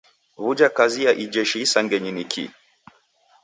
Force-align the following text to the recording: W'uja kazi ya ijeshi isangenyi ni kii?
W'uja 0.41 0.69
kazi 0.77 0.99
ya 1.05 1.11
ijeshi 1.23 1.57
isangenyi 1.65 2.11
ni 2.13 2.23
kii? 2.31 2.51